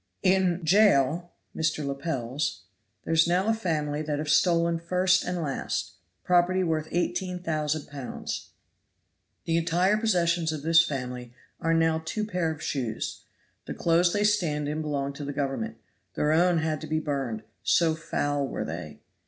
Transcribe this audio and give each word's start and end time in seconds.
"In 0.23 0.65
Jail 0.65 1.29
(Mr. 1.55 1.85
Lepel's), 1.85 2.63
there 3.03 3.13
is 3.13 3.27
now 3.27 3.45
a 3.47 3.53
family 3.53 4.01
that 4.01 4.17
have 4.17 4.29
stolen, 4.29 4.79
first 4.79 5.23
and 5.23 5.43
last, 5.43 5.91
property 6.23 6.63
worth 6.63 6.87
eighteen 6.89 7.37
thousand 7.37 7.85
pounds. 7.87 8.49
The 9.45 9.57
entire 9.57 9.97
possessions 9.97 10.51
of 10.51 10.63
this 10.63 10.83
family 10.83 11.33
are 11.59 11.75
now 11.75 12.01
two 12.03 12.25
pair 12.25 12.49
of 12.49 12.63
shoes. 12.63 13.25
The 13.67 13.75
clothes 13.75 14.11
they 14.11 14.23
stand 14.23 14.67
in 14.67 14.81
belong 14.81 15.13
to 15.13 15.31
Government; 15.31 15.77
their 16.15 16.31
own 16.31 16.57
had 16.57 16.81
to 16.81 16.87
be 16.87 16.97
burned, 16.99 17.43
so 17.61 17.93
foul 17.93 18.47
were 18.47 18.65
they. 18.65 19.01